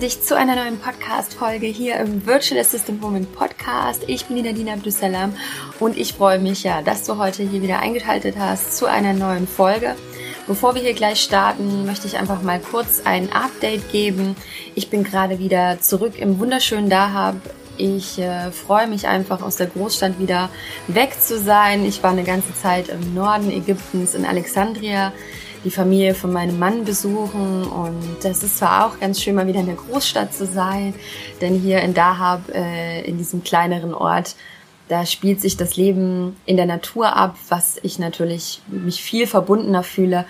[0.00, 4.02] Dich zu einer neuen Podcast-Folge hier im Virtual Assistant Woman Podcast.
[4.06, 5.34] Ich bin die Nadine Abdusalam
[5.78, 9.46] und ich freue mich ja, dass du heute hier wieder eingeschaltet hast zu einer neuen
[9.46, 9.94] Folge.
[10.46, 14.36] Bevor wir hier gleich starten, möchte ich einfach mal kurz ein Update geben.
[14.74, 17.36] Ich bin gerade wieder zurück im wunderschönen Dahab.
[17.76, 20.48] Ich äh, freue mich einfach aus der Großstadt wieder
[20.86, 21.84] weg zu sein.
[21.84, 25.12] Ich war eine ganze Zeit im Norden Ägyptens in Alexandria
[25.64, 29.60] die Familie von meinem Mann besuchen und das ist zwar auch ganz schön, mal wieder
[29.60, 30.94] in der Großstadt zu sein,
[31.40, 34.36] denn hier in Dahab, äh, in diesem kleineren Ort,
[34.88, 39.84] da spielt sich das Leben in der Natur ab, was ich natürlich mich viel verbundener
[39.84, 40.24] fühle.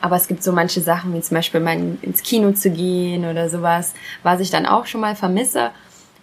[0.00, 3.48] Aber es gibt so manche Sachen, wie zum Beispiel mal ins Kino zu gehen oder
[3.48, 3.92] sowas,
[4.22, 5.70] was ich dann auch schon mal vermisse.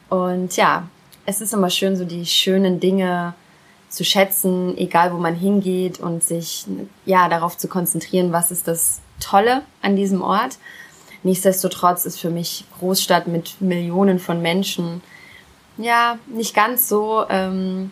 [0.07, 0.87] Und ja,
[1.25, 3.33] es ist immer schön, so die schönen Dinge
[3.91, 6.65] zu schätzen, egal wo man hingeht und sich
[7.05, 10.57] ja darauf zu konzentrieren, was ist das Tolle an diesem Ort.
[11.23, 15.01] Nichtsdestotrotz ist für mich Großstadt mit Millionen von Menschen
[15.77, 17.25] ja nicht ganz so.
[17.29, 17.91] Ähm,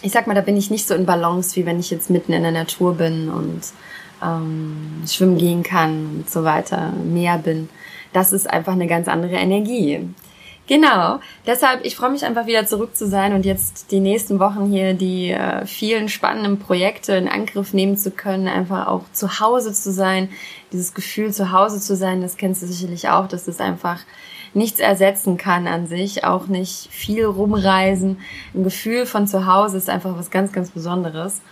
[0.00, 2.32] ich sag mal, da bin ich nicht so in Balance, wie wenn ich jetzt mitten
[2.32, 3.62] in der Natur bin und
[4.22, 7.68] ähm, schwimmen gehen kann und so weiter, Meer bin.
[8.12, 10.08] Das ist einfach eine ganz andere Energie.
[10.66, 11.20] Genau.
[11.46, 14.94] Deshalb, ich freue mich einfach wieder zurück zu sein und jetzt die nächsten Wochen hier
[14.94, 19.92] die äh, vielen spannenden Projekte in Angriff nehmen zu können, einfach auch zu Hause zu
[19.92, 20.30] sein.
[20.72, 24.00] Dieses Gefühl, zu Hause zu sein, das kennst du sicherlich auch, dass das einfach
[24.54, 28.20] nichts ersetzen kann an sich, auch nicht viel rumreisen.
[28.54, 31.42] Ein Gefühl von zu Hause ist einfach was ganz, ganz Besonderes.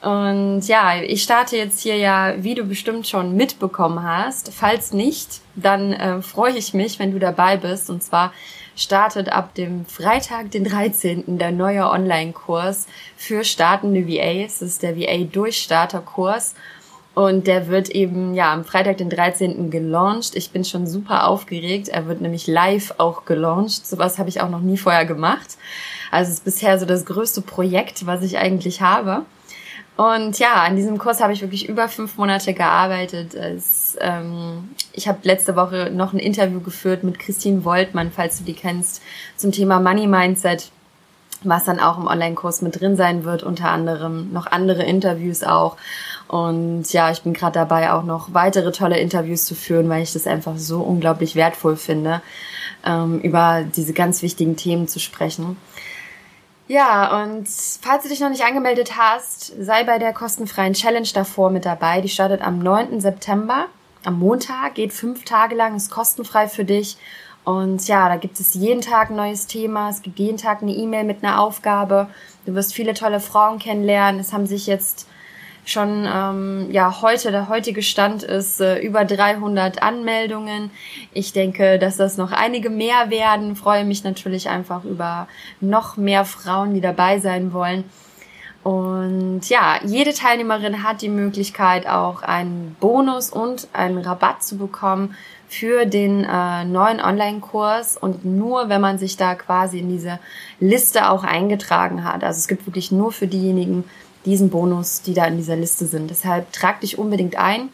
[0.00, 4.50] Und ja, ich starte jetzt hier ja, wie du bestimmt schon mitbekommen hast.
[4.52, 7.90] Falls nicht, dann äh, freue ich mich, wenn du dabei bist.
[7.90, 8.32] Und zwar
[8.76, 11.38] startet ab dem Freitag, den 13.
[11.38, 14.60] der neue Online-Kurs für startende VAs.
[14.60, 16.54] Das ist der VA-Durchstarter-Kurs.
[17.14, 19.70] Und der wird eben, ja, am Freitag, den 13.
[19.70, 20.34] gelauncht.
[20.34, 21.88] Ich bin schon super aufgeregt.
[21.88, 23.86] Er wird nämlich live auch gelauncht.
[23.86, 25.58] Sowas habe ich auch noch nie vorher gemacht.
[26.10, 29.26] Also es ist bisher so das größte Projekt, was ich eigentlich habe.
[30.00, 33.34] Und ja, an diesem Kurs habe ich wirklich über fünf Monate gearbeitet.
[33.34, 38.44] Es, ähm, ich habe letzte Woche noch ein Interview geführt mit Christine Woltmann, falls du
[38.44, 39.02] die kennst,
[39.36, 40.70] zum Thema Money Mindset,
[41.42, 45.76] was dann auch im Online-Kurs mit drin sein wird, unter anderem noch andere Interviews auch.
[46.28, 50.14] Und ja, ich bin gerade dabei, auch noch weitere tolle Interviews zu führen, weil ich
[50.14, 52.22] das einfach so unglaublich wertvoll finde,
[52.86, 55.58] ähm, über diese ganz wichtigen Themen zu sprechen.
[56.70, 57.48] Ja, und
[57.82, 62.00] falls du dich noch nicht angemeldet hast, sei bei der kostenfreien Challenge davor mit dabei.
[62.00, 63.00] Die startet am 9.
[63.00, 63.66] September,
[64.04, 66.96] am Montag, geht fünf Tage lang, ist kostenfrei für dich.
[67.42, 69.90] Und ja, da gibt es jeden Tag ein neues Thema.
[69.90, 72.06] Es gibt jeden Tag eine E-Mail mit einer Aufgabe.
[72.46, 74.20] Du wirst viele tolle Frauen kennenlernen.
[74.20, 75.08] Es haben sich jetzt
[75.70, 80.70] schon ähm, ja heute der heutige Stand ist äh, über 300 Anmeldungen.
[81.12, 83.56] Ich denke, dass das noch einige mehr werden.
[83.56, 85.28] Freue mich natürlich einfach über
[85.60, 87.84] noch mehr Frauen, die dabei sein wollen.
[88.62, 95.14] Und ja, jede Teilnehmerin hat die Möglichkeit, auch einen Bonus und einen Rabatt zu bekommen
[95.48, 100.18] für den äh, neuen Online-Kurs und nur, wenn man sich da quasi in diese
[100.60, 102.22] Liste auch eingetragen hat.
[102.22, 103.84] Also es gibt wirklich nur für diejenigen
[104.24, 106.10] diesen Bonus, die da in dieser Liste sind.
[106.10, 107.70] Deshalb trag dich unbedingt ein.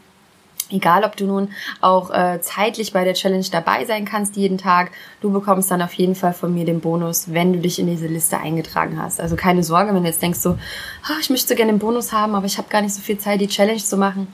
[0.68, 4.90] Egal, ob du nun auch äh, zeitlich bei der Challenge dabei sein kannst jeden Tag,
[5.20, 8.08] du bekommst dann auf jeden Fall von mir den Bonus, wenn du dich in diese
[8.08, 9.20] Liste eingetragen hast.
[9.20, 10.58] Also keine Sorge, wenn du jetzt denkst so,
[11.08, 13.16] oh, ich möchte so gerne den Bonus haben, aber ich habe gar nicht so viel
[13.16, 14.26] Zeit, die Challenge zu machen.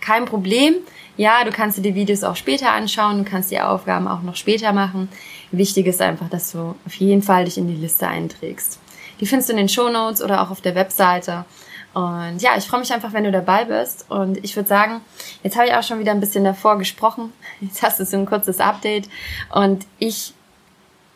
[0.00, 0.74] Kein Problem.
[1.16, 4.36] Ja, du kannst dir die Videos auch später anschauen, du kannst die Aufgaben auch noch
[4.36, 5.08] später machen.
[5.50, 8.78] Wichtig ist einfach, dass du auf jeden Fall dich in die Liste einträgst.
[9.20, 11.44] Die findest du in den Show Notes oder auch auf der Webseite.
[11.92, 14.10] Und ja, ich freue mich einfach, wenn du dabei bist.
[14.10, 15.00] Und ich würde sagen,
[15.42, 17.32] jetzt habe ich auch schon wieder ein bisschen davor gesprochen.
[17.60, 19.08] Jetzt hast du so ein kurzes Update.
[19.52, 20.32] Und ich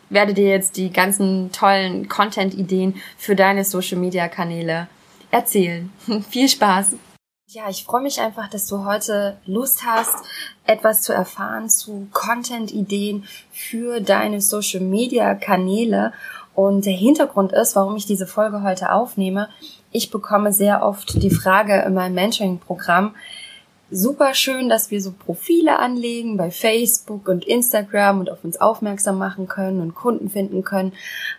[0.09, 4.87] werde dir jetzt die ganzen tollen Content-Ideen für deine Social-Media-Kanäle
[5.31, 5.91] erzählen.
[6.29, 6.95] Viel Spaß!
[7.47, 10.15] Ja, ich freue mich einfach, dass du heute Lust hast,
[10.65, 16.11] etwas zu erfahren zu Content-Ideen für deine Social-Media-Kanäle.
[16.55, 19.49] Und der Hintergrund ist, warum ich diese Folge heute aufnehme,
[19.91, 23.13] ich bekomme sehr oft die Frage in meinem Mentoring-Programm,
[23.91, 29.17] super schön, dass wir so Profile anlegen bei Facebook und Instagram und auf uns aufmerksam
[29.17, 30.93] machen können und Kunden finden können.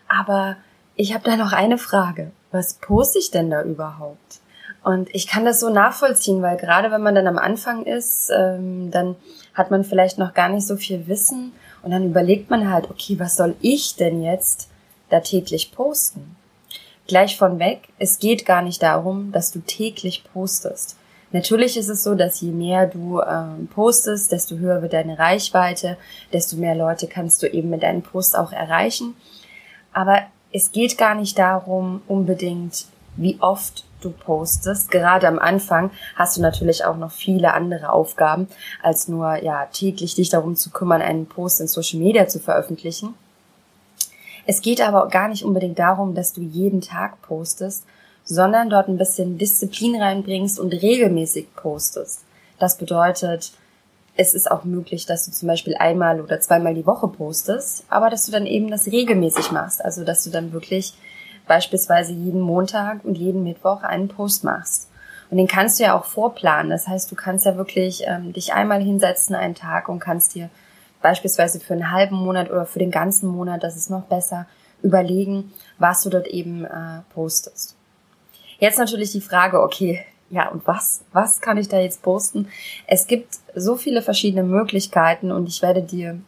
[0.09, 0.57] Aber
[0.95, 2.31] ich habe da noch eine Frage.
[2.53, 4.41] Was poste ich denn da überhaupt?
[4.85, 8.91] Und ich kann das so nachvollziehen, weil gerade wenn man dann am Anfang ist, ähm,
[8.91, 9.17] dann
[9.53, 11.53] hat man vielleicht noch gar nicht so viel Wissen
[11.83, 14.69] und dann überlegt man halt, okay, was soll ich denn jetzt
[15.11, 16.37] da täglich posten.
[17.07, 20.97] Gleich von weg, es geht gar nicht darum, dass du täglich postest.
[21.33, 25.97] Natürlich ist es so, dass je mehr du ähm, postest, desto höher wird deine Reichweite,
[26.33, 29.15] desto mehr Leute kannst du eben mit deinen Posts auch erreichen.
[29.93, 30.23] Aber
[30.53, 32.87] es geht gar nicht darum, unbedingt,
[33.17, 34.91] wie oft du postest.
[34.91, 38.49] Gerade am Anfang hast du natürlich auch noch viele andere Aufgaben,
[38.83, 43.15] als nur ja täglich dich darum zu kümmern, einen Post in Social Media zu veröffentlichen.
[44.47, 47.85] Es geht aber gar nicht unbedingt darum, dass du jeden Tag postest,
[48.25, 52.25] sondern dort ein bisschen Disziplin reinbringst und regelmäßig postest.
[52.59, 53.53] Das bedeutet,
[54.17, 58.09] es ist auch möglich, dass du zum Beispiel einmal oder zweimal die Woche postest, aber
[58.09, 59.85] dass du dann eben das regelmäßig machst.
[59.85, 60.95] Also, dass du dann wirklich
[61.47, 64.89] beispielsweise jeden Montag und jeden Mittwoch einen Post machst.
[65.31, 66.71] Und den kannst du ja auch vorplanen.
[66.71, 70.51] Das heißt, du kannst ja wirklich ähm, dich einmal hinsetzen einen Tag und kannst dir
[71.03, 74.47] beispielsweise für einen halben Monat oder für den ganzen Monat, das ist noch besser,
[74.83, 77.77] überlegen, was du dort eben äh, postest.
[78.59, 81.03] Jetzt natürlich die Frage, okay, ja, und was?
[81.13, 82.49] Was kann ich da jetzt posten?
[82.87, 86.19] Es gibt so viele verschiedene Möglichkeiten und ich werde dir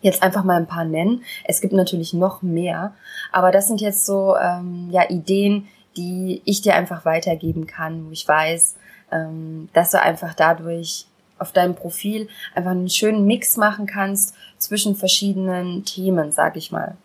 [0.00, 1.22] jetzt einfach mal ein paar nennen.
[1.44, 2.94] Es gibt natürlich noch mehr,
[3.32, 8.10] aber das sind jetzt so ähm, ja Ideen, die ich dir einfach weitergeben kann, wo
[8.10, 8.74] ich weiß,
[9.12, 11.06] ähm, dass du einfach dadurch
[11.38, 16.96] auf deinem Profil einfach einen schönen Mix machen kannst zwischen verschiedenen Themen, sag ich mal.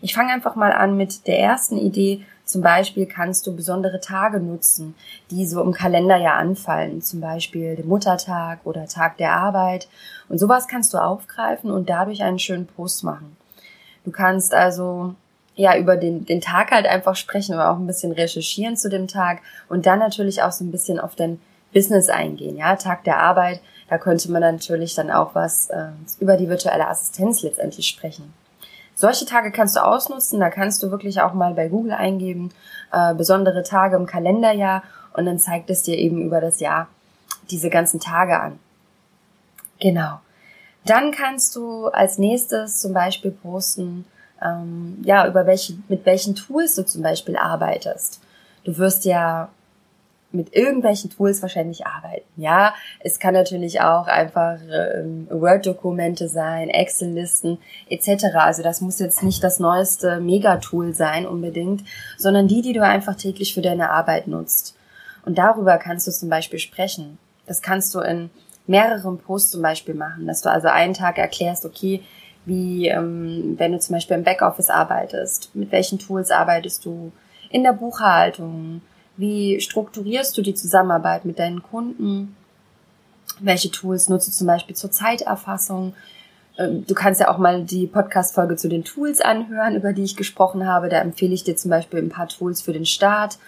[0.00, 2.24] Ich fange einfach mal an mit der ersten Idee.
[2.44, 4.94] Zum Beispiel kannst du besondere Tage nutzen,
[5.30, 7.02] die so im Kalender ja anfallen.
[7.02, 9.88] Zum Beispiel den Muttertag oder Tag der Arbeit.
[10.28, 13.36] Und sowas kannst du aufgreifen und dadurch einen schönen Post machen.
[14.04, 15.14] Du kannst also
[15.54, 19.08] ja über den, den Tag halt einfach sprechen oder auch ein bisschen recherchieren zu dem
[19.08, 21.40] Tag und dann natürlich auch so ein bisschen auf dein
[21.74, 22.56] Business eingehen.
[22.56, 25.88] Ja, Tag der Arbeit, da könnte man natürlich dann auch was äh,
[26.20, 28.32] über die virtuelle Assistenz letztendlich sprechen.
[28.94, 32.50] Solche Tage kannst du ausnutzen, da kannst du wirklich auch mal bei Google eingeben,
[32.92, 34.82] äh, besondere Tage im Kalenderjahr
[35.14, 36.88] und dann zeigt es dir eben über das Jahr
[37.50, 38.58] diese ganzen Tage an.
[39.80, 40.20] Genau.
[40.84, 44.04] Dann kannst du als nächstes zum Beispiel posten,
[44.42, 48.20] ähm, ja, über welche, mit welchen Tools du zum Beispiel arbeitest.
[48.64, 49.48] Du wirst ja
[50.30, 52.26] mit irgendwelchen Tools wahrscheinlich arbeiten.
[52.36, 57.58] Ja, es kann natürlich auch einfach ähm, Word-Dokumente sein, Excel-Listen
[57.88, 58.26] etc.
[58.34, 61.82] Also das muss jetzt nicht das neueste Megatool sein unbedingt,
[62.18, 64.76] sondern die, die du einfach täglich für deine Arbeit nutzt.
[65.24, 67.18] Und darüber kannst du zum Beispiel sprechen.
[67.46, 68.30] Das kannst du in
[68.66, 72.02] mehreren Posts zum Beispiel machen, dass du also einen Tag erklärst, okay,
[72.44, 77.12] wie ähm, wenn du zum Beispiel im Backoffice arbeitest, mit welchen Tools arbeitest du
[77.50, 78.82] in der Buchhaltung,
[79.18, 82.36] wie strukturierst du die Zusammenarbeit mit deinen Kunden?
[83.40, 85.94] Welche Tools nutzt du zum Beispiel zur Zeiterfassung?
[86.56, 90.16] Ähm, du kannst ja auch mal die Podcast-Folge zu den Tools anhören, über die ich
[90.16, 90.88] gesprochen habe.
[90.88, 93.38] Da empfehle ich dir zum Beispiel ein paar Tools für den Start.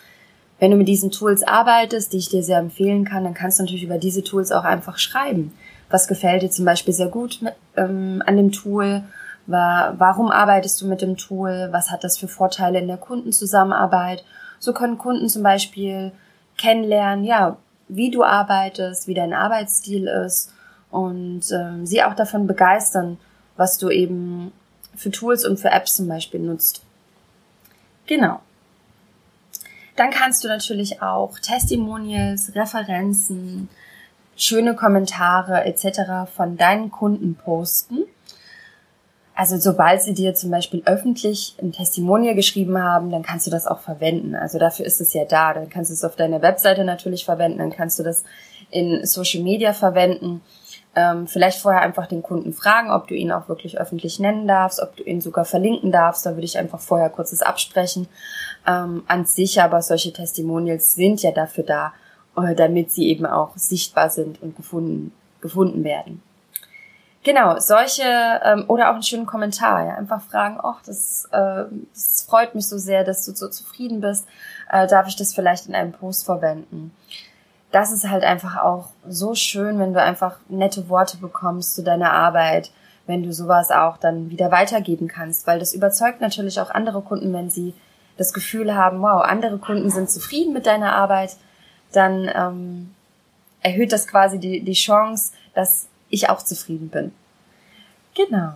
[0.58, 3.62] Wenn du mit diesen Tools arbeitest, die ich dir sehr empfehlen kann, dann kannst du
[3.62, 5.52] natürlich über diese Tools auch einfach schreiben.
[5.88, 7.40] Was gefällt dir zum Beispiel sehr gut
[7.76, 9.02] ähm, an dem Tool?
[9.46, 11.68] Warum arbeitest du mit dem Tool?
[11.72, 14.22] Was hat das für Vorteile in der Kundenzusammenarbeit?
[14.60, 16.12] So können Kunden zum Beispiel
[16.56, 17.56] kennenlernen, ja,
[17.88, 20.52] wie du arbeitest, wie dein Arbeitsstil ist
[20.90, 23.18] und ähm, sie auch davon begeistern,
[23.56, 24.52] was du eben
[24.94, 26.82] für Tools und für Apps zum Beispiel nutzt.
[28.06, 28.40] Genau.
[29.96, 33.68] Dann kannst du natürlich auch Testimonials, Referenzen,
[34.36, 36.30] schöne Kommentare etc.
[36.34, 38.04] von deinen Kunden posten
[39.40, 43.66] also sobald sie dir zum Beispiel öffentlich ein Testimonial geschrieben haben, dann kannst du das
[43.66, 44.34] auch verwenden.
[44.34, 45.54] Also dafür ist es ja da.
[45.54, 48.22] Dann kannst du es auf deiner Webseite natürlich verwenden, dann kannst du das
[48.70, 50.42] in Social Media verwenden.
[50.94, 54.78] Ähm, vielleicht vorher einfach den Kunden fragen, ob du ihn auch wirklich öffentlich nennen darfst,
[54.78, 56.26] ob du ihn sogar verlinken darfst.
[56.26, 58.08] Da würde ich einfach vorher kurzes absprechen.
[58.66, 61.94] Ähm, an sich aber solche Testimonials sind ja dafür da,
[62.36, 66.20] äh, damit sie eben auch sichtbar sind und gefunden, gefunden werden.
[67.22, 72.24] Genau, solche ähm, oder auch einen schönen Kommentar, ja, einfach fragen, ach, das, äh, das
[72.26, 74.26] freut mich so sehr, dass du so zufrieden bist,
[74.70, 76.92] äh, darf ich das vielleicht in einem Post verwenden?
[77.72, 82.12] Das ist halt einfach auch so schön, wenn du einfach nette Worte bekommst zu deiner
[82.12, 82.70] Arbeit,
[83.06, 87.32] wenn du sowas auch dann wieder weitergeben kannst, weil das überzeugt natürlich auch andere Kunden,
[87.34, 87.74] wenn sie
[88.16, 91.36] das Gefühl haben, wow, andere Kunden sind zufrieden mit deiner Arbeit,
[91.92, 92.94] dann ähm,
[93.62, 97.12] erhöht das quasi die, die Chance, dass ich auch zufrieden bin.
[98.14, 98.54] Genau.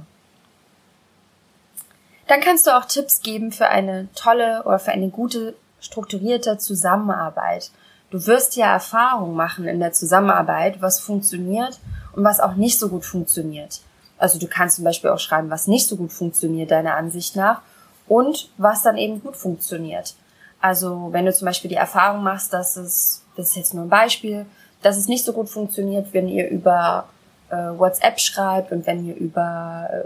[2.26, 7.70] Dann kannst du auch Tipps geben für eine tolle oder für eine gute strukturierte Zusammenarbeit.
[8.10, 11.78] Du wirst ja Erfahrung machen in der Zusammenarbeit, was funktioniert
[12.12, 13.80] und was auch nicht so gut funktioniert.
[14.18, 17.60] Also du kannst zum Beispiel auch schreiben, was nicht so gut funktioniert deiner Ansicht nach
[18.06, 20.14] und was dann eben gut funktioniert.
[20.60, 23.90] Also wenn du zum Beispiel die Erfahrung machst, dass es, das ist jetzt nur ein
[23.90, 24.46] Beispiel,
[24.80, 27.08] dass es nicht so gut funktioniert, wenn ihr über
[27.50, 30.04] äh, WhatsApp schreibt und wenn ihr über äh,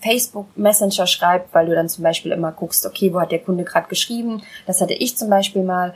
[0.00, 3.64] Facebook Messenger schreibt, weil du dann zum Beispiel immer guckst, okay, wo hat der Kunde
[3.64, 4.42] gerade geschrieben?
[4.66, 5.94] Das hatte ich zum Beispiel mal,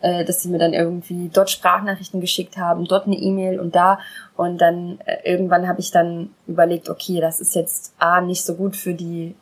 [0.00, 3.98] äh, dass sie mir dann irgendwie dort Sprachnachrichten geschickt haben, dort eine E-Mail und da.
[4.36, 8.54] Und dann äh, irgendwann habe ich dann überlegt, okay, das ist jetzt A nicht so
[8.54, 9.34] gut für die,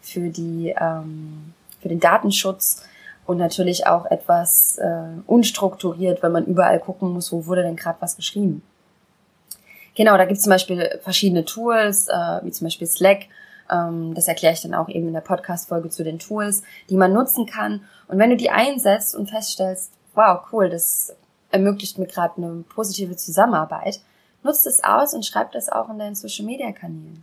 [0.00, 2.82] für die, ähm, für den Datenschutz
[3.26, 7.98] und natürlich auch etwas äh, unstrukturiert, wenn man überall gucken muss, wo wurde denn gerade
[8.00, 8.62] was geschrieben.
[9.94, 13.26] Genau, da gibt es zum Beispiel verschiedene Tools, äh, wie zum Beispiel Slack.
[13.70, 17.12] Ähm, das erkläre ich dann auch eben in der Podcast-Folge zu den Tools, die man
[17.12, 17.84] nutzen kann.
[18.08, 21.14] Und wenn du die einsetzt und feststellst, wow, cool, das
[21.50, 24.00] ermöglicht mir gerade eine positive Zusammenarbeit,
[24.42, 27.22] nutzt es aus und schreib das auch in deinen Social-Media-Kanälen.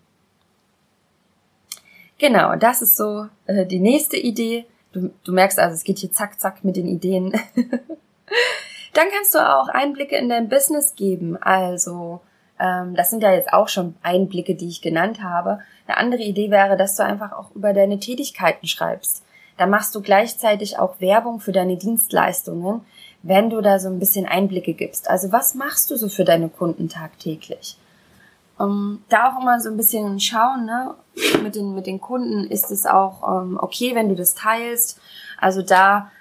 [2.17, 4.65] Genau, das ist so äh, die nächste Idee.
[4.91, 7.31] Du, du merkst also, es geht hier zack, zack mit den Ideen.
[8.93, 11.37] Dann kannst du auch Einblicke in dein Business geben.
[11.41, 12.21] Also,
[12.61, 15.59] das sind ja jetzt auch schon Einblicke, die ich genannt habe.
[15.87, 19.23] Eine andere Idee wäre, dass du einfach auch über deine Tätigkeiten schreibst.
[19.57, 22.81] Da machst du gleichzeitig auch Werbung für deine Dienstleistungen,
[23.23, 25.09] wenn du da so ein bisschen Einblicke gibst.
[25.09, 27.77] Also was machst du so für deine Kunden tagtäglich?
[28.57, 30.93] Um, da auch immer so ein bisschen schauen, ne?
[31.41, 34.99] mit, den, mit den Kunden ist es auch um, okay, wenn du das teilst.
[35.39, 36.11] Also da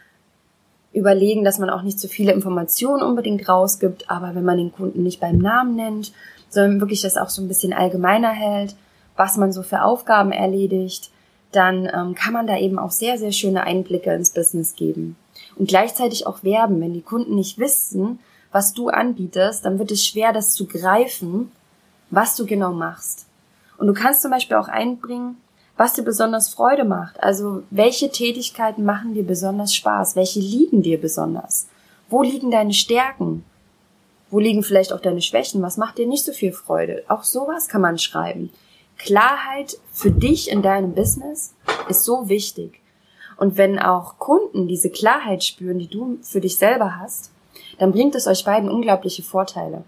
[0.92, 5.02] überlegen, dass man auch nicht zu viele Informationen unbedingt rausgibt, aber wenn man den Kunden
[5.02, 6.12] nicht beim Namen nennt,
[6.48, 8.74] sondern wirklich das auch so ein bisschen allgemeiner hält,
[9.16, 11.10] was man so für Aufgaben erledigt,
[11.52, 15.16] dann ähm, kann man da eben auch sehr, sehr schöne Einblicke ins Business geben.
[15.56, 16.80] Und gleichzeitig auch werben.
[16.80, 18.20] Wenn die Kunden nicht wissen,
[18.52, 21.50] was du anbietest, dann wird es schwer, das zu greifen
[22.10, 23.26] was du genau machst.
[23.78, 25.36] Und du kannst zum Beispiel auch einbringen,
[25.80, 27.22] was dir besonders Freude macht.
[27.22, 30.14] Also welche Tätigkeiten machen dir besonders Spaß?
[30.14, 31.68] Welche liegen dir besonders?
[32.10, 33.46] Wo liegen deine Stärken?
[34.28, 35.62] Wo liegen vielleicht auch deine Schwächen?
[35.62, 37.02] Was macht dir nicht so viel Freude?
[37.08, 38.50] Auch sowas kann man schreiben.
[38.98, 41.54] Klarheit für dich in deinem Business
[41.88, 42.82] ist so wichtig.
[43.38, 47.30] Und wenn auch Kunden diese Klarheit spüren, die du für dich selber hast,
[47.78, 49.84] dann bringt es euch beiden unglaubliche Vorteile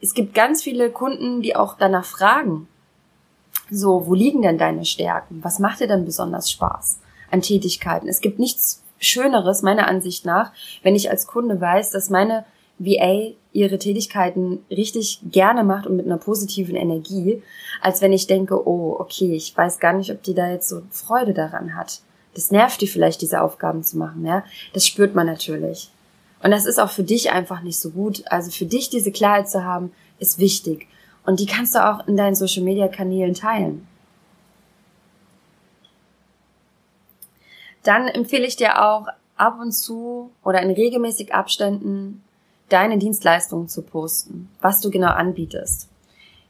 [0.00, 2.68] es gibt ganz viele Kunden, die auch danach fragen,
[3.70, 5.42] so, wo liegen denn deine Stärken?
[5.42, 8.08] Was macht dir denn besonders Spaß an Tätigkeiten?
[8.08, 12.44] Es gibt nichts Schöneres, meiner Ansicht nach, wenn ich als Kunde weiß, dass meine
[12.78, 17.42] VA ihre Tätigkeiten richtig gerne macht und mit einer positiven Energie,
[17.80, 20.82] als wenn ich denke, oh, okay, ich weiß gar nicht, ob die da jetzt so
[20.90, 22.00] Freude daran hat.
[22.34, 24.44] Das nervt die vielleicht, diese Aufgaben zu machen, ja.
[24.74, 25.90] Das spürt man natürlich.
[26.42, 28.24] Und das ist auch für dich einfach nicht so gut.
[28.26, 30.86] Also für dich diese Klarheit zu haben, ist wichtig.
[31.26, 33.86] Und die kannst du auch in deinen Social Media Kanälen teilen.
[37.82, 39.06] Dann empfehle ich dir auch
[39.36, 42.22] ab und zu oder in regelmäßig Abständen
[42.68, 45.88] deine Dienstleistungen zu posten, was du genau anbietest.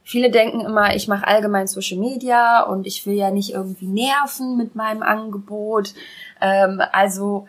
[0.03, 4.57] Viele denken immer, ich mache allgemein Social Media und ich will ja nicht irgendwie nerven
[4.57, 5.93] mit meinem Angebot.
[6.39, 7.45] Ähm, also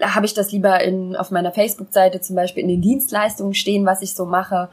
[0.00, 4.02] habe ich das lieber in, auf meiner Facebook-Seite zum Beispiel in den Dienstleistungen stehen, was
[4.02, 4.68] ich so mache.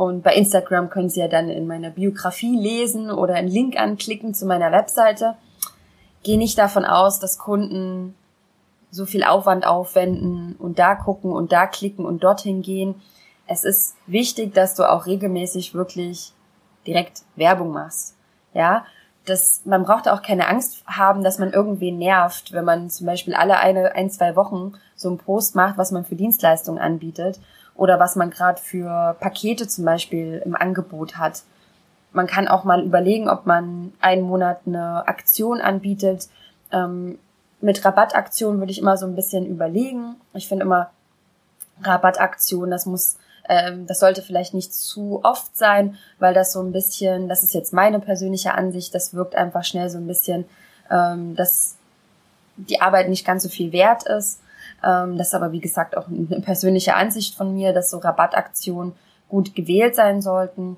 [0.00, 4.32] Und bei Instagram können Sie ja dann in meiner Biografie lesen oder einen Link anklicken
[4.32, 5.36] zu meiner Webseite.
[6.22, 8.14] Gehe nicht davon aus, dass Kunden
[8.90, 12.94] so viel Aufwand aufwenden und da gucken und da klicken und dorthin gehen.
[13.46, 16.32] Es ist wichtig, dass du auch regelmäßig wirklich
[16.86, 18.16] direkt Werbung machst.
[18.54, 18.86] Ja,
[19.26, 23.34] das, man braucht auch keine Angst haben, dass man irgendwen nervt, wenn man zum Beispiel
[23.34, 27.38] alle eine, ein, zwei Wochen so einen Post macht, was man für Dienstleistungen anbietet
[27.80, 31.44] oder was man gerade für Pakete zum Beispiel im Angebot hat.
[32.12, 36.28] Man kann auch mal überlegen, ob man einen Monat eine Aktion anbietet.
[36.72, 37.18] Ähm,
[37.62, 40.16] mit Rabattaktion würde ich immer so ein bisschen überlegen.
[40.34, 40.90] Ich finde immer
[41.82, 43.16] Rabattaktion, das muss
[43.48, 47.54] ähm, das sollte vielleicht nicht zu oft sein, weil das so ein bisschen, das ist
[47.54, 50.44] jetzt meine persönliche Ansicht, das wirkt einfach schnell so ein bisschen,
[50.90, 51.76] ähm, dass
[52.56, 54.40] die Arbeit nicht ganz so viel wert ist.
[54.84, 58.92] Ähm, das ist aber, wie gesagt, auch eine persönliche Ansicht von mir, dass so Rabattaktionen
[59.28, 60.76] gut gewählt sein sollten.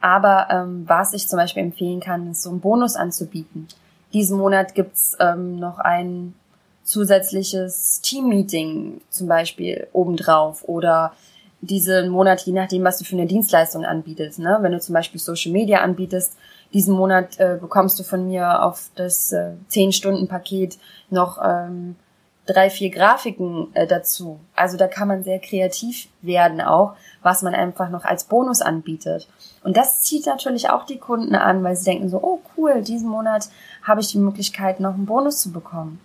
[0.00, 3.68] Aber ähm, was ich zum Beispiel empfehlen kann, ist so einen Bonus anzubieten.
[4.12, 6.34] Diesen Monat gibt's ähm, noch ein
[6.82, 11.12] zusätzliches Team-Meeting zum Beispiel obendrauf oder
[11.60, 14.40] diesen Monat, je nachdem, was du für eine Dienstleistung anbietest.
[14.40, 14.58] Ne?
[14.60, 16.36] Wenn du zum Beispiel Social Media anbietest,
[16.74, 20.78] diesen Monat äh, bekommst du von mir auf das äh, 10-Stunden-Paket
[21.10, 21.94] noch ähm,
[22.46, 24.40] drei, vier Grafiken äh, dazu.
[24.54, 29.28] Also da kann man sehr kreativ werden auch, was man einfach noch als Bonus anbietet.
[29.62, 33.08] Und das zieht natürlich auch die Kunden an, weil sie denken so, oh cool, diesen
[33.08, 33.48] Monat
[33.82, 36.00] habe ich die Möglichkeit, noch einen Bonus zu bekommen.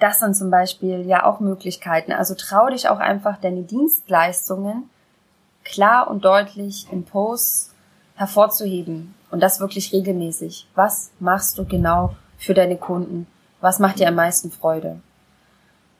[0.00, 2.12] Das sind zum Beispiel ja auch Möglichkeiten.
[2.12, 4.90] Also trau dich auch einfach deine Dienstleistungen
[5.64, 7.72] klar und deutlich in Posts
[8.16, 9.14] hervorzuheben.
[9.30, 10.66] Und das wirklich regelmäßig.
[10.74, 13.28] Was machst du genau für deine Kunden?
[13.62, 15.00] Was macht dir am meisten Freude?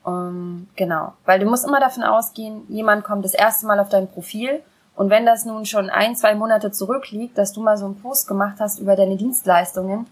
[0.04, 1.12] Um, ähm, genau.
[1.24, 4.60] Weil du musst immer davon ausgehen, jemand kommt das erste Mal auf dein Profil
[4.96, 8.26] und wenn das nun schon ein, zwei Monate zurückliegt, dass du mal so einen Post
[8.26, 10.06] gemacht hast über deine Dienstleistungen,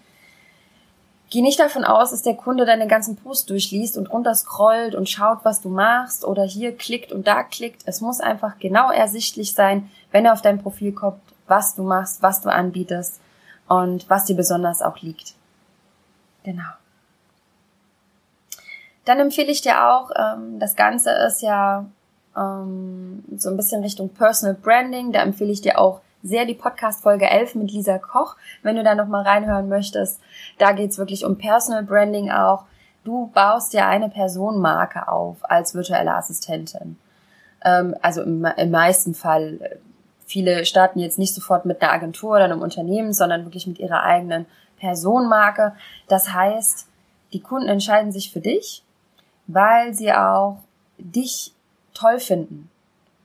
[1.28, 5.40] geh nicht davon aus, dass der Kunde deine ganzen Posts durchliest und runterscrollt und schaut,
[5.42, 7.82] was du machst oder hier klickt und da klickt.
[7.84, 12.22] Es muss einfach genau ersichtlich sein, wenn er auf dein Profil kommt, was du machst,
[12.22, 13.20] was du anbietest
[13.66, 15.34] und was dir besonders auch liegt.
[16.44, 16.79] Genau.
[19.04, 21.86] Dann empfehle ich dir auch, ähm, das Ganze ist ja
[22.36, 25.12] ähm, so ein bisschen Richtung Personal Branding.
[25.12, 28.94] Da empfehle ich dir auch sehr die Podcast-Folge 11 mit Lisa Koch, wenn du da
[28.94, 30.20] nochmal reinhören möchtest.
[30.58, 32.64] Da geht's wirklich um Personal Branding auch.
[33.04, 36.98] Du baust dir eine Personenmarke auf als virtuelle Assistentin.
[37.64, 39.78] Ähm, also im, im meisten Fall,
[40.26, 44.02] viele starten jetzt nicht sofort mit einer Agentur oder einem Unternehmen, sondern wirklich mit ihrer
[44.02, 44.44] eigenen
[44.78, 45.74] Personenmarke.
[46.08, 46.86] Das heißt,
[47.32, 48.82] die Kunden entscheiden sich für dich,
[49.52, 50.58] weil sie auch
[50.98, 51.52] dich
[51.94, 52.70] toll finden.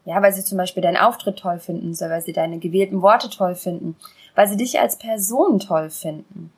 [0.05, 3.55] Ja, weil sie zum Beispiel deinen Auftritt toll finden, weil sie deine gewählten Worte toll
[3.55, 3.95] finden,
[4.35, 6.53] weil sie dich als Person toll finden.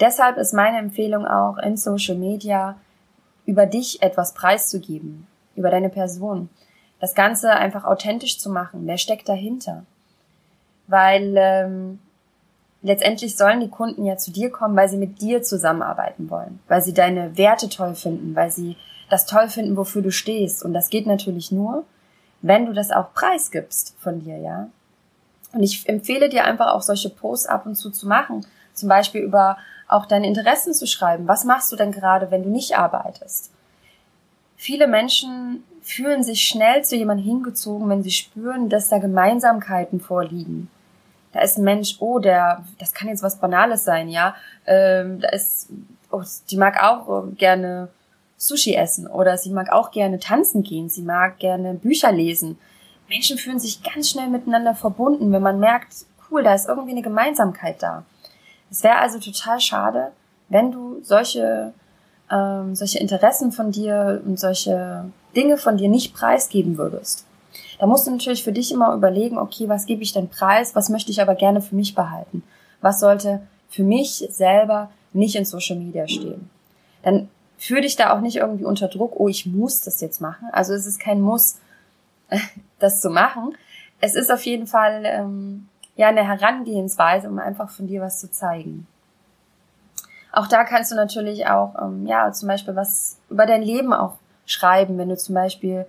[0.00, 2.76] Deshalb ist meine Empfehlung auch in Social Media
[3.46, 6.48] über dich etwas preiszugeben, über deine Person.
[7.00, 8.86] Das Ganze einfach authentisch zu machen.
[8.86, 9.84] Wer steckt dahinter?
[10.86, 11.98] Weil ähm,
[12.82, 16.82] letztendlich sollen die Kunden ja zu dir kommen, weil sie mit dir zusammenarbeiten wollen, weil
[16.82, 18.76] sie deine Werte toll finden, weil sie
[19.10, 20.64] das toll finden, wofür du stehst.
[20.64, 21.84] Und das geht natürlich nur,
[22.42, 24.68] wenn du das auch preisgibst von dir, ja.
[25.52, 28.46] Und ich empfehle dir einfach auch solche Posts ab und zu zu machen.
[28.72, 31.26] Zum Beispiel über auch deine Interessen zu schreiben.
[31.26, 33.50] Was machst du denn gerade, wenn du nicht arbeitest?
[34.56, 40.70] Viele Menschen fühlen sich schnell zu jemandem hingezogen, wenn sie spüren, dass da Gemeinsamkeiten vorliegen.
[41.32, 44.36] Da ist ein Mensch, oh, der, das kann jetzt was Banales sein, ja.
[44.66, 45.68] Ähm, da ist,
[46.10, 47.88] oh, die mag auch gerne
[48.40, 52.58] Sushi essen oder sie mag auch gerne tanzen gehen, sie mag gerne Bücher lesen.
[53.06, 57.02] Menschen fühlen sich ganz schnell miteinander verbunden, wenn man merkt, cool, da ist irgendwie eine
[57.02, 58.04] Gemeinsamkeit da.
[58.70, 60.12] Es wäre also total schade,
[60.48, 61.74] wenn du solche,
[62.30, 65.04] ähm, solche Interessen von dir und solche
[65.36, 67.26] Dinge von dir nicht preisgeben würdest.
[67.78, 70.88] Da musst du natürlich für dich immer überlegen, okay, was gebe ich denn preis, was
[70.88, 72.42] möchte ich aber gerne für mich behalten?
[72.80, 76.48] Was sollte für mich selber nicht in Social Media stehen?
[77.02, 77.28] Dann
[77.60, 80.48] führ dich da auch nicht irgendwie unter Druck, oh, ich muss das jetzt machen.
[80.50, 81.58] Also es ist kein Muss,
[82.78, 83.54] das zu machen.
[84.00, 88.30] Es ist auf jeden Fall ähm, ja eine Herangehensweise, um einfach von dir was zu
[88.30, 88.86] zeigen.
[90.32, 94.14] Auch da kannst du natürlich auch ähm, ja zum Beispiel was über dein Leben auch
[94.46, 95.84] schreiben, wenn du zum Beispiel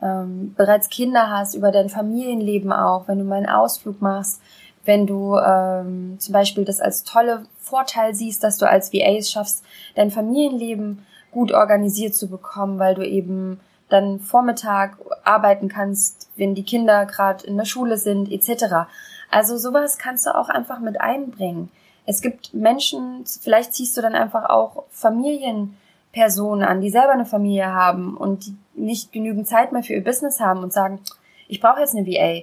[0.00, 4.40] ähm, bereits Kinder hast, über dein Familienleben auch, wenn du mal einen Ausflug machst,
[4.84, 9.30] wenn du ähm, zum Beispiel das als tolle Vorteil siehst, dass du als VA es
[9.30, 9.64] schaffst,
[9.94, 16.62] dein Familienleben gut organisiert zu bekommen, weil du eben dann Vormittag arbeiten kannst, wenn die
[16.62, 18.88] Kinder gerade in der Schule sind, etc.
[19.30, 21.70] Also sowas kannst du auch einfach mit einbringen.
[22.06, 27.72] Es gibt Menschen, vielleicht ziehst du dann einfach auch Familienpersonen an, die selber eine Familie
[27.72, 31.00] haben und die nicht genügend Zeit mehr für ihr Business haben und sagen,
[31.48, 32.42] ich brauche jetzt eine VA.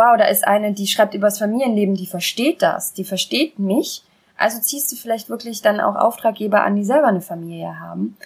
[0.00, 4.02] Wow, da ist eine, die schreibt übers Familienleben, die versteht das, die versteht mich
[4.40, 8.16] also ziehst du vielleicht wirklich dann auch Auftraggeber an, die selber eine Familie haben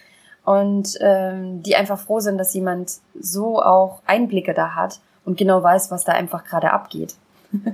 [0.44, 5.60] und ähm, die einfach froh sind, dass jemand so auch Einblicke da hat und genau
[5.60, 7.16] weiß, was da einfach gerade abgeht.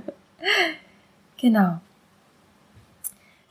[1.37, 1.77] genau.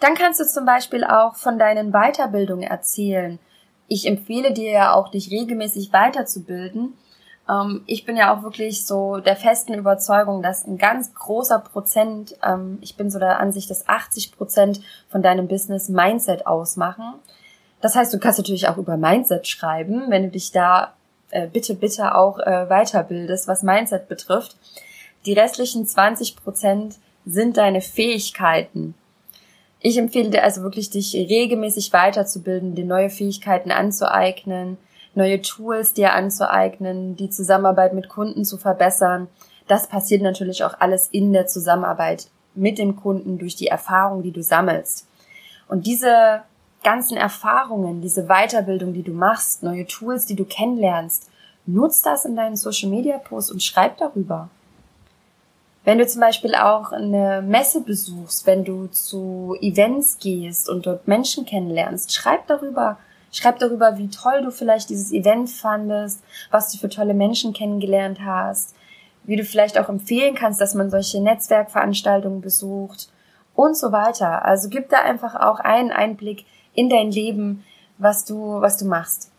[0.01, 3.39] Dann kannst du zum Beispiel auch von deinen Weiterbildungen erzählen.
[3.87, 6.95] Ich empfehle dir ja auch, dich regelmäßig weiterzubilden
[7.87, 12.79] ich bin ja auch wirklich so der festen Überzeugung, dass ein ganz großer Prozent, ähm,
[12.81, 17.15] ich bin so der Ansicht, dass 80 Prozent von deinem Business Mindset ausmachen.
[17.81, 20.95] Das heißt, du kannst natürlich auch über Mindset schreiben, wenn du dich da
[21.31, 24.57] äh, bitte, bitte auch äh, weiterbildest, was Mindset betrifft.
[25.27, 28.95] Die restlichen 20 Prozent sind deine Fähigkeiten.
[29.81, 34.77] Ich empfehle dir also wirklich, dich regelmäßig weiterzubilden, dir neue Fähigkeiten anzueignen,
[35.15, 39.29] neue Tools dir anzueignen, die Zusammenarbeit mit Kunden zu verbessern.
[39.69, 44.33] Das passiert natürlich auch alles in der Zusammenarbeit mit dem Kunden durch die Erfahrung, die
[44.33, 45.07] du sammelst.
[45.69, 46.43] Und diese
[46.83, 51.31] ganzen Erfahrungen, diese Weiterbildung, die du machst, neue Tools, die du kennenlernst,
[51.67, 54.49] nutzt das in deinen Social Media Posts und schreib darüber.
[55.85, 61.09] Wenn du zum Beispiel auch eine Messe besuchst, wenn du zu Events gehst und dort
[61.09, 62.99] Menschen kennenlernst, schreib darüber,
[63.33, 68.21] Schreib darüber, wie toll du vielleicht dieses Event fandest, was du für tolle Menschen kennengelernt
[68.25, 68.75] hast,
[69.25, 73.09] wie du vielleicht auch empfehlen kannst, dass man solche Netzwerkveranstaltungen besucht
[73.55, 74.45] und so weiter.
[74.45, 77.65] Also gib da einfach auch einen Einblick in dein Leben,
[77.99, 79.31] was du, was du machst.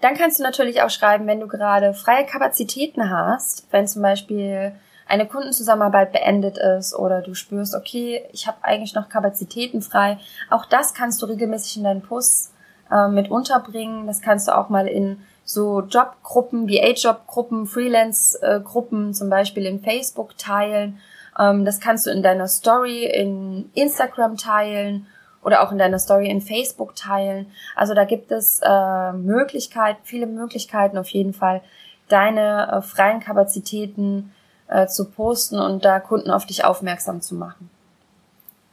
[0.00, 4.72] Dann kannst du natürlich auch schreiben, wenn du gerade freie Kapazitäten hast, wenn zum Beispiel
[5.10, 10.18] eine Kundenzusammenarbeit beendet ist oder du spürst, okay, ich habe eigentlich noch Kapazitäten frei.
[10.50, 12.54] Auch das kannst du regelmäßig in deinen Posts
[12.90, 14.06] äh, mit unterbringen.
[14.06, 21.00] Das kannst du auch mal in so Jobgruppen, VA-Jobgruppen, Freelance-Gruppen zum Beispiel in Facebook teilen.
[21.38, 25.08] Ähm, das kannst du in deiner Story in Instagram teilen
[25.42, 27.50] oder auch in deiner Story in Facebook teilen.
[27.74, 31.62] Also da gibt es äh, Möglichkeiten, viele Möglichkeiten auf jeden Fall,
[32.08, 34.32] deine äh, freien Kapazitäten
[34.70, 37.68] äh, zu posten und da Kunden auf dich aufmerksam zu machen.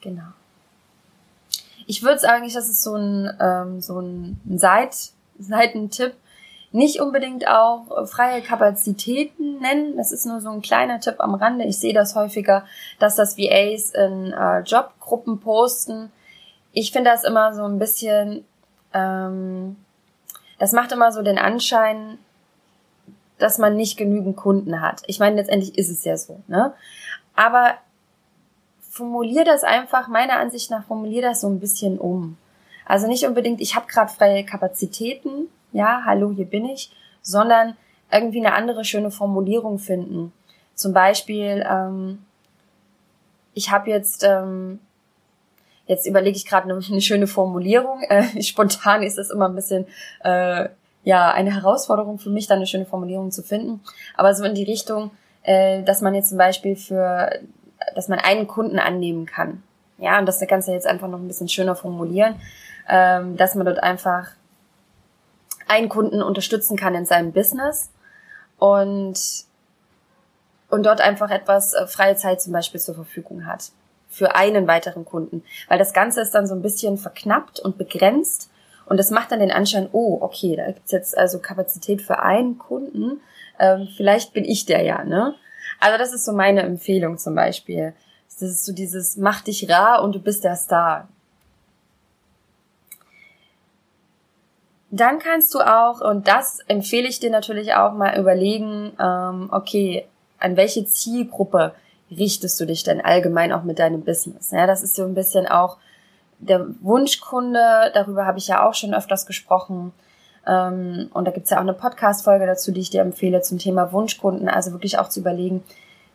[0.02, 0.28] Genau.
[1.88, 4.96] Ich würde sagen, das ist so ein, ähm, so ein Seit
[5.40, 6.14] Seitentipp,
[6.72, 9.98] nicht unbedingt auch freie Kapazitäten nennen.
[9.98, 11.66] Das ist nur so ein kleiner Tipp am Rande.
[11.66, 12.66] Ich sehe das häufiger,
[13.00, 16.12] dass das VAs in äh, Jobgruppen posten.
[16.74, 18.46] Ich finde das immer so ein bisschen,
[18.94, 19.78] ähm,
[20.60, 22.20] das macht immer so den Anschein,
[23.38, 25.04] dass man nicht genügend Kunden hat.
[25.08, 26.74] Ich meine, letztendlich ist es ja so, ne?
[27.36, 27.76] Aber
[28.90, 32.38] formulier das einfach, meiner Ansicht nach, formulier das so ein bisschen um.
[32.86, 37.76] Also nicht unbedingt, ich habe gerade freie Kapazitäten, ja, hallo, hier bin ich, sondern
[38.12, 40.34] irgendwie eine andere schöne Formulierung finden.
[40.74, 42.24] Zum Beispiel, ähm,
[43.54, 44.80] ich habe jetzt, ähm,
[45.86, 48.02] jetzt überlege ich gerade eine, eine, schöne Formulierung.
[48.04, 49.86] Äh, spontan ist das immer ein bisschen,
[50.24, 50.70] äh,
[51.08, 53.80] ja, eine Herausforderung für mich, da eine schöne Formulierung zu finden.
[54.18, 55.12] Aber so in die Richtung,
[55.44, 57.32] äh, dass man jetzt zum Beispiel für,
[57.96, 59.64] dass man einen Kunden annehmen kann.
[60.00, 62.36] Ja, und das Ganze jetzt einfach noch ein bisschen schöner formulieren,
[62.90, 64.32] ähm, dass man dort einfach
[65.70, 67.90] einen Kunden unterstützen kann in seinem Business
[68.58, 69.18] und,
[70.70, 73.72] und dort einfach etwas äh, freie Zeit zum Beispiel zur Verfügung hat
[74.10, 75.46] für einen weiteren Kunden.
[75.70, 78.50] Weil das Ganze ist dann so ein bisschen verknappt und begrenzt
[78.88, 82.58] und das macht dann den Anschein, oh, okay, da gibt's jetzt also Kapazität für einen
[82.58, 83.22] Kunden.
[83.60, 85.36] Ähm, vielleicht bin ich der ja, ne?
[85.80, 87.94] Also das ist so meine Empfehlung zum Beispiel.
[88.30, 91.08] Das ist so dieses, mach dich rar und du bist der Star.
[94.90, 100.08] Dann kannst du auch, und das empfehle ich dir natürlich auch mal überlegen, ähm, okay,
[100.40, 101.74] an welche Zielgruppe
[102.10, 104.52] richtest du dich denn allgemein auch mit deinem Business?
[104.52, 105.78] Ja, das ist so ein bisschen auch
[106.40, 109.94] der Wunschkunde, darüber habe ich ja auch schon öfters gesprochen.
[110.46, 113.92] Ähm, und da gibt's ja auch eine Podcast-Folge dazu, die ich dir empfehle zum Thema
[113.92, 114.48] Wunschkunden.
[114.48, 115.64] Also wirklich auch zu überlegen,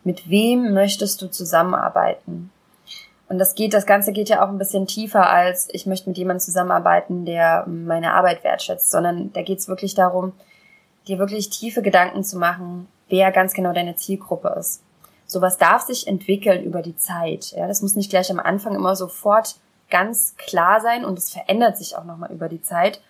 [0.04, 2.50] mit wem möchtest du zusammenarbeiten?
[3.28, 6.18] Und das geht, das Ganze geht ja auch ein bisschen tiefer als ich möchte mit
[6.18, 10.32] jemandem zusammenarbeiten, der meine Arbeit wertschätzt, sondern da geht es wirklich darum,
[11.08, 14.82] dir wirklich tiefe Gedanken zu machen, wer ganz genau deine Zielgruppe ist.
[15.26, 17.52] Sowas darf sich entwickeln über die Zeit.
[17.52, 19.56] Ja, das muss nicht gleich am Anfang immer sofort
[19.92, 23.00] ganz klar sein und es verändert sich auch nochmal über die Zeit.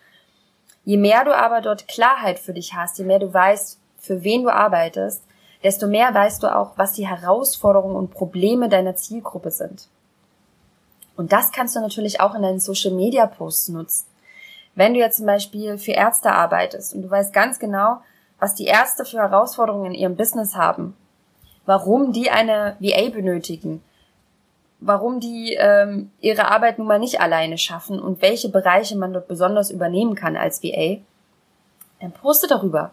[0.85, 4.43] Je mehr du aber dort Klarheit für dich hast, je mehr du weißt, für wen
[4.43, 5.23] du arbeitest,
[5.63, 9.89] desto mehr weißt du auch, was die Herausforderungen und Probleme deiner Zielgruppe sind.
[11.17, 14.07] Und das kannst du natürlich auch in deinen Social Media Posts nutzen.
[14.75, 17.99] Wenn du jetzt zum Beispiel für Ärzte arbeitest und du weißt ganz genau,
[18.41, 20.97] was die Ärzte für Herausforderungen in ihrem Business haben,
[21.65, 23.85] warum die eine VA benötigen,
[24.85, 29.29] warum die ähm, ihre Arbeit nun mal nicht alleine schaffen und welche Bereiche man dort
[29.29, 30.99] besonders übernehmen kann als VA,
[32.01, 32.91] dann poste darüber.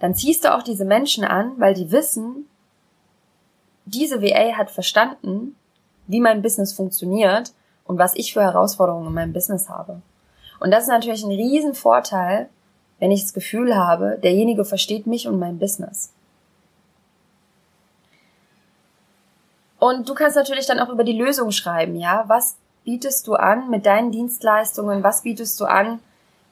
[0.00, 2.48] Dann ziehst du auch diese Menschen an, weil die wissen,
[3.84, 5.56] diese VA hat verstanden,
[6.06, 7.52] wie mein Business funktioniert
[7.84, 10.02] und was ich für Herausforderungen in meinem Business habe.
[10.58, 12.48] Und das ist natürlich ein Riesenvorteil,
[12.98, 16.13] wenn ich das Gefühl habe, derjenige versteht mich und mein Business.
[19.84, 22.24] Und du kannst natürlich dann auch über die Lösung schreiben, ja?
[22.26, 25.02] Was bietest du an mit deinen Dienstleistungen?
[25.02, 26.00] Was bietest du an?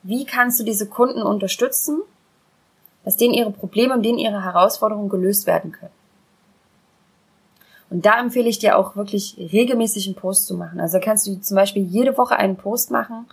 [0.02, 2.02] Wie kannst du diese Kunden unterstützen,
[3.04, 5.94] dass denen ihre Probleme und denen ihre Herausforderungen gelöst werden können?
[7.88, 10.78] Und da empfehle ich dir auch wirklich regelmäßig einen Post zu machen.
[10.78, 13.24] Also kannst du zum Beispiel jede Woche einen Post machen,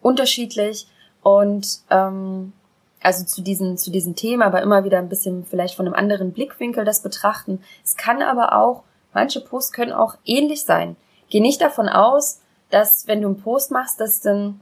[0.00, 0.86] unterschiedlich
[1.22, 2.54] und ähm,
[3.02, 6.32] also zu diesen zu diesem Thema, aber immer wieder ein bisschen vielleicht von einem anderen
[6.32, 7.60] Blickwinkel das betrachten.
[7.84, 8.84] Es kann aber auch
[9.18, 10.94] manche Posts können auch ähnlich sein.
[11.28, 14.60] Geh nicht davon aus, dass wenn du einen Post machst, dass dann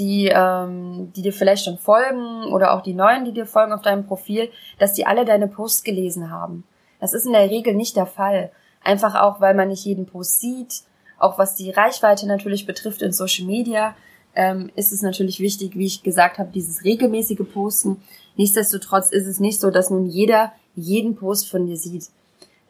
[0.00, 3.82] die, ähm, die dir vielleicht schon folgen oder auch die neuen, die dir folgen auf
[3.82, 6.64] deinem Profil, dass die alle deine Posts gelesen haben.
[6.98, 8.50] Das ist in der Regel nicht der Fall.
[8.82, 10.82] Einfach auch, weil man nicht jeden Post sieht,
[11.18, 13.94] Auch was die Reichweite natürlich betrifft in Social Media,
[14.34, 18.02] ähm, ist es natürlich wichtig, wie ich gesagt habe, dieses regelmäßige Posten.
[18.36, 22.06] Nichtsdestotrotz ist es nicht so, dass nun jeder jeden Post von dir sieht.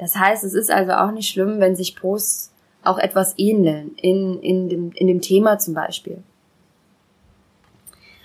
[0.03, 2.51] Das heißt, es ist also auch nicht schlimm, wenn sich Posts
[2.83, 6.25] auch etwas ähneln, in, in, dem, in dem Thema zum Beispiel.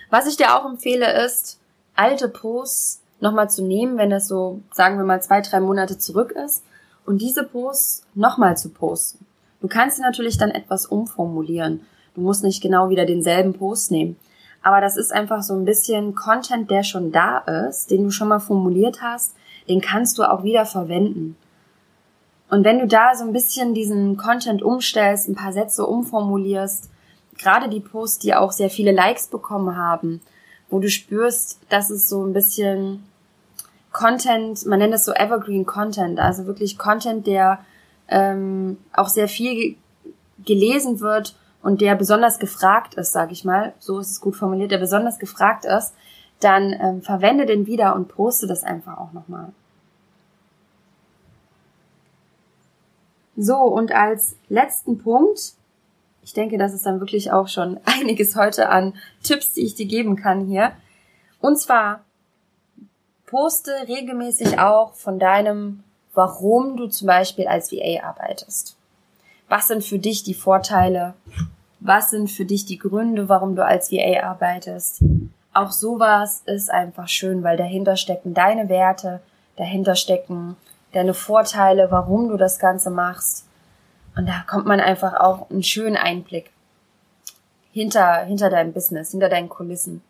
[0.09, 1.59] Was ich dir auch empfehle, ist,
[1.93, 6.31] alte Posts nochmal zu nehmen, wenn das so, sagen wir mal, zwei, drei Monate zurück
[6.31, 6.63] ist,
[7.05, 9.27] und diese Posts nochmal zu posten.
[9.61, 11.81] Du kannst sie natürlich dann etwas umformulieren.
[12.15, 14.15] Du musst nicht genau wieder denselben Post nehmen.
[14.63, 18.29] Aber das ist einfach so ein bisschen Content, der schon da ist, den du schon
[18.29, 19.35] mal formuliert hast,
[19.69, 21.37] den kannst du auch wieder verwenden.
[22.49, 26.89] Und wenn du da so ein bisschen diesen Content umstellst, ein paar Sätze umformulierst,
[27.37, 30.21] gerade die Posts, die auch sehr viele Likes bekommen haben,
[30.69, 33.03] wo du spürst, dass es so ein bisschen
[33.91, 37.59] Content, man nennt es so Evergreen Content, also wirklich Content, der
[38.09, 39.75] ähm, auch sehr viel
[40.45, 44.71] gelesen wird und der besonders gefragt ist, sage ich mal, so ist es gut formuliert,
[44.71, 45.93] der besonders gefragt ist,
[46.39, 49.51] dann ähm, verwende den wieder und poste das einfach auch nochmal.
[53.37, 55.53] So, und als letzten Punkt,
[56.23, 59.85] ich denke, das ist dann wirklich auch schon einiges heute an Tipps, die ich dir
[59.85, 60.71] geben kann hier.
[61.39, 62.01] Und zwar
[63.27, 68.75] poste regelmäßig auch von deinem, warum du zum Beispiel als VA arbeitest.
[69.47, 71.13] Was sind für dich die Vorteile?
[71.79, 75.03] Was sind für dich die Gründe, warum du als VA arbeitest?
[75.53, 79.21] Auch sowas ist einfach schön, weil dahinter stecken deine Werte,
[79.57, 80.57] dahinter stecken
[80.97, 83.45] deine Vorteile, warum du das Ganze machst.
[84.15, 86.51] Und da kommt man einfach auch einen schönen Einblick
[87.71, 90.01] hinter, hinter deinem Business, hinter deinen Kulissen.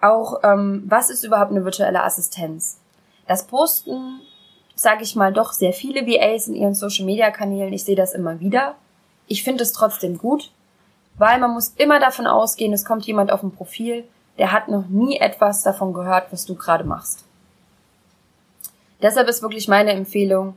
[0.00, 2.78] Auch, ähm, was ist überhaupt eine virtuelle Assistenz?
[3.26, 4.20] Das posten,
[4.74, 7.72] sage ich mal, doch sehr viele VAs in ihren Social-Media-Kanälen.
[7.72, 8.74] Ich sehe das immer wieder.
[9.26, 10.52] Ich finde es trotzdem gut,
[11.16, 14.04] weil man muss immer davon ausgehen, es kommt jemand auf ein Profil,
[14.38, 17.25] der hat noch nie etwas davon gehört, was du gerade machst.
[19.02, 20.54] Deshalb ist wirklich meine Empfehlung,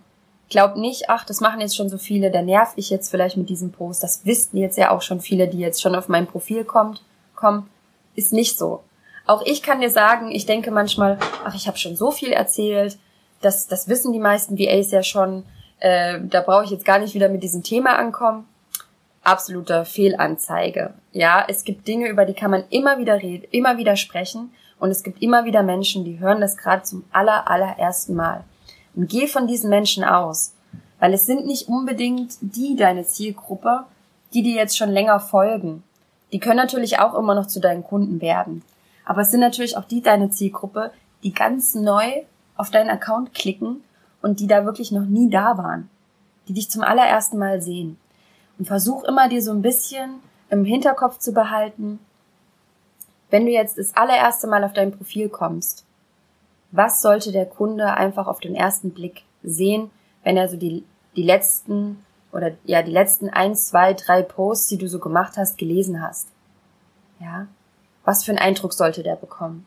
[0.50, 3.50] glaub nicht, ach, das machen jetzt schon so viele, da nerv ich jetzt vielleicht mit
[3.50, 4.04] diesem Post.
[4.04, 7.04] Das wissen jetzt ja auch schon viele, die jetzt schon auf mein Profil kommt,
[7.36, 7.70] kommen.
[8.16, 8.84] Ist nicht so.
[9.26, 12.98] Auch ich kann dir sagen, ich denke manchmal, ach, ich habe schon so viel erzählt,
[13.42, 15.44] das, das wissen die meisten VAs ja schon,
[15.80, 18.46] äh, da brauche ich jetzt gar nicht wieder mit diesem Thema ankommen.
[19.24, 20.94] Absoluter Fehlanzeige.
[21.12, 24.92] Ja, es gibt Dinge, über die kann man immer wieder reden, immer wieder sprechen und
[24.92, 28.44] es gibt immer wieder Menschen, die hören das gerade zum aller, allerersten Mal.
[28.96, 30.54] Und geh von diesen Menschen aus.
[31.00, 33.86] Weil es sind nicht unbedingt die deine Zielgruppe,
[34.34, 35.84] die dir jetzt schon länger folgen.
[36.32, 38.64] Die können natürlich auch immer noch zu deinen Kunden werden.
[39.06, 40.92] Aber es sind natürlich auch die deine Zielgruppe,
[41.24, 42.24] die ganz neu
[42.56, 43.84] auf deinen Account klicken
[44.22, 45.90] und die da wirklich noch nie da waren.
[46.48, 47.98] Die dich zum allerersten Mal sehen.
[48.58, 50.16] Und versuch immer dir so ein bisschen
[50.50, 52.00] im Hinterkopf zu behalten,
[53.30, 55.86] wenn du jetzt das allererste Mal auf dein Profil kommst,
[56.72, 59.90] was sollte der Kunde einfach auf den ersten Blick sehen,
[60.24, 60.84] wenn er so die,
[61.16, 65.58] die letzten oder ja, die letzten eins, zwei, drei Posts, die du so gemacht hast,
[65.58, 66.28] gelesen hast?
[67.20, 67.48] Ja?
[68.06, 69.66] Was für einen Eindruck sollte der bekommen?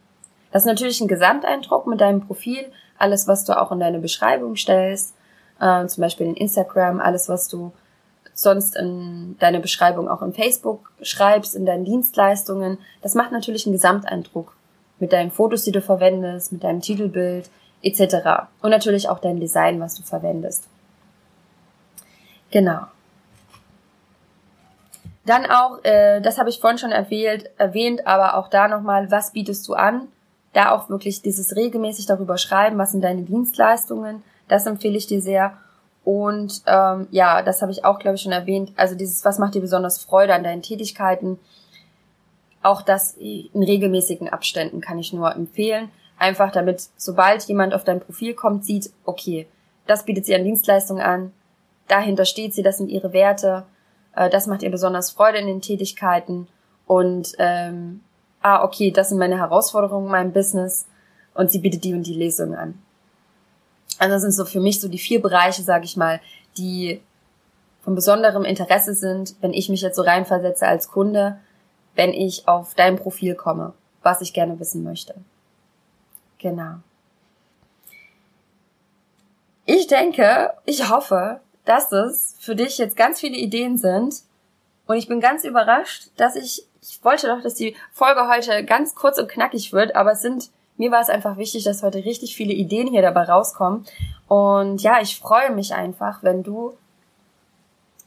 [0.53, 4.55] Das ist natürlich ein Gesamteindruck mit deinem Profil, alles, was du auch in deine Beschreibung
[4.55, 5.15] stellst,
[5.61, 7.73] äh, zum Beispiel in Instagram, alles, was du
[8.35, 12.79] sonst in deine Beschreibung auch in Facebook schreibst, in deinen Dienstleistungen.
[13.03, 14.55] Das macht natürlich einen Gesamteindruck
[14.99, 17.51] mit deinen Fotos, die du verwendest, mit deinem Titelbild
[17.83, 18.49] etc.
[18.61, 20.65] Und natürlich auch dein Design, was du verwendest.
[22.51, 22.83] Genau.
[25.25, 29.33] Dann auch, äh, das habe ich vorhin schon erwähnt, erwähnt, aber auch da nochmal, was
[29.33, 30.09] bietest du an?
[30.53, 35.23] Da auch wirklich dieses regelmäßig darüber schreiben, was sind deine Dienstleistungen, das empfehle ich dir
[35.23, 35.57] sehr.
[36.05, 38.73] Und ähm, ja, das habe ich auch, glaube ich, schon erwähnt.
[38.77, 41.39] Also dieses, was macht dir besonders Freude an deinen Tätigkeiten?
[42.63, 45.91] Auch das in regelmäßigen Abständen kann ich nur empfehlen.
[46.19, 49.47] Einfach damit, sobald jemand auf dein Profil kommt, sieht, okay,
[49.87, 51.33] das bietet sie an Dienstleistungen an,
[51.89, 53.65] dahinter steht sie, das sind ihre Werte,
[54.15, 56.49] äh, das macht ihr besonders Freude in den Tätigkeiten
[56.87, 58.01] und ähm,
[58.41, 60.87] ah, okay, das sind meine Herausforderungen in meinem Business
[61.35, 62.83] und sie bietet die und die Lesungen an.
[64.03, 66.21] Also das sind so für mich so die vier Bereiche, sage ich mal,
[66.59, 67.01] die
[67.85, 71.39] von besonderem Interesse sind, wenn ich mich jetzt so reinversetze als Kunde,
[71.95, 75.15] wenn ich auf dein Profil komme, was ich gerne wissen möchte.
[76.39, 76.79] Genau.
[79.67, 84.17] Ich denke, ich hoffe, dass es für dich jetzt ganz viele Ideen sind.
[84.89, 88.97] Und ich bin ganz überrascht, dass ich, ich wollte doch, dass die Folge heute ganz
[88.97, 92.35] kurz und knackig wird, aber es sind mir war es einfach wichtig, dass heute richtig
[92.35, 93.85] viele Ideen hier dabei rauskommen.
[94.29, 96.75] Und ja, ich freue mich einfach, wenn du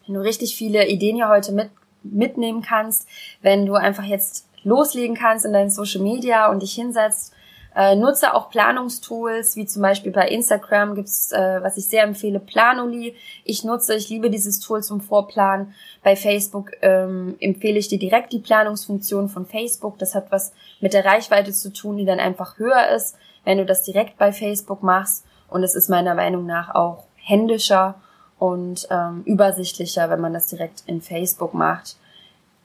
[0.05, 1.69] wenn du richtig viele Ideen hier heute mit,
[2.03, 3.07] mitnehmen kannst,
[3.41, 7.33] wenn du einfach jetzt loslegen kannst in deinen Social Media und dich hinsetzt
[7.75, 12.39] äh, nutze auch Planungstools, wie zum Beispiel bei Instagram gibt's, äh, was ich sehr empfehle,
[12.39, 13.15] Planoli.
[13.43, 15.73] Ich nutze, ich liebe dieses Tool zum Vorplanen.
[16.01, 19.99] Bei Facebook ähm, empfehle ich dir direkt die Planungsfunktion von Facebook.
[19.99, 23.65] Das hat was mit der Reichweite zu tun, die dann einfach höher ist, wenn du
[23.65, 25.25] das direkt bei Facebook machst.
[25.49, 27.95] Und es ist meiner Meinung nach auch händischer
[28.39, 31.97] und ähm, übersichtlicher, wenn man das direkt in Facebook macht.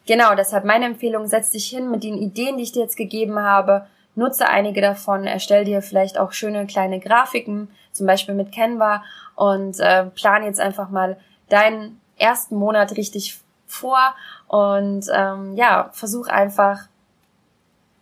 [0.07, 3.39] Genau, deshalb meine Empfehlung, setz dich hin mit den Ideen, die ich dir jetzt gegeben
[3.41, 9.03] habe, nutze einige davon, erstell dir vielleicht auch schöne kleine Grafiken, zum Beispiel mit Canva
[9.35, 11.19] und äh, plan jetzt einfach mal
[11.49, 14.15] deinen ersten Monat richtig vor
[14.49, 16.89] und ähm, ja, versuch einfach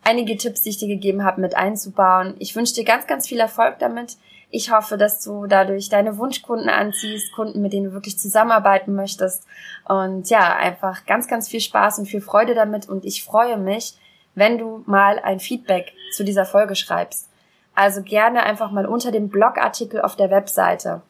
[0.02, 2.34] einige Tipps, die ich dir gegeben habe, mit einzubauen.
[2.38, 4.16] Ich wünsche dir ganz, ganz viel Erfolg damit.
[4.50, 9.44] Ich hoffe, dass du dadurch deine Wunschkunden anziehst, Kunden, mit denen du wirklich zusammenarbeiten möchtest.
[9.86, 12.88] Und ja, einfach ganz, ganz viel Spaß und viel Freude damit.
[12.88, 13.98] Und ich freue mich,
[14.38, 17.28] wenn du mal ein Feedback zu dieser Folge schreibst.
[17.74, 21.02] Also gerne einfach mal unter dem Blogartikel auf der Webseite.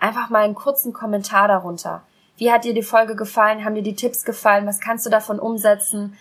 [0.00, 2.02] Einfach mal einen kurzen Kommentar darunter.
[2.36, 3.64] Wie hat dir die Folge gefallen?
[3.64, 4.66] Haben dir die Tipps gefallen?
[4.66, 6.16] Was kannst du davon umsetzen?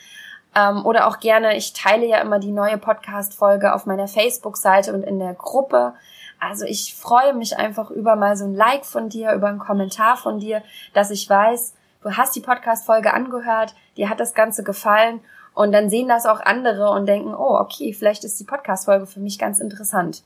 [0.56, 5.04] Ähm, oder auch gerne, ich teile ja immer die neue Podcast-Folge auf meiner Facebook-Seite und
[5.04, 5.94] in der Gruppe.
[6.40, 10.18] Also ich freue mich einfach über mal so ein Like von dir, über einen Kommentar
[10.18, 15.22] von dir, dass ich weiß, du hast die Podcast-Folge angehört, dir hat das Ganze gefallen
[15.58, 19.20] und dann sehen das auch andere und denken, oh, okay, vielleicht ist die Podcast-Folge für
[19.20, 20.22] mich ganz interessant.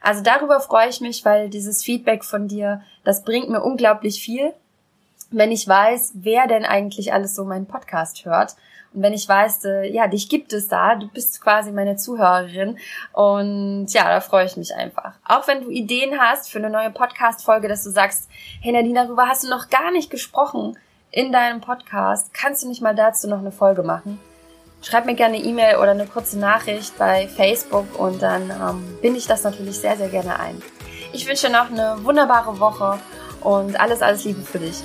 [0.00, 4.54] Also darüber freue ich mich, weil dieses Feedback von dir, das bringt mir unglaublich viel,
[5.30, 8.56] wenn ich weiß, wer denn eigentlich alles so meinen Podcast hört.
[8.94, 12.78] Und wenn ich weiß, äh, ja, dich gibt es da, du bist quasi meine Zuhörerin.
[13.12, 15.12] Und ja, da freue ich mich einfach.
[15.26, 18.30] Auch wenn du Ideen hast für eine neue Podcast-Folge, dass du sagst,
[18.62, 20.78] hey Nadine, darüber hast du noch gar nicht gesprochen
[21.10, 24.18] in deinem Podcast, kannst du nicht mal dazu noch eine Folge machen?
[24.84, 29.18] Schreib mir gerne eine E-Mail oder eine kurze Nachricht bei Facebook und dann ähm, binde
[29.18, 30.60] ich das natürlich sehr, sehr gerne ein.
[31.14, 32.98] Ich wünsche noch eine wunderbare Woche
[33.40, 34.82] und alles, alles Liebe für dich.